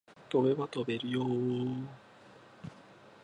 [0.29, 1.23] 飛べば飛べるよ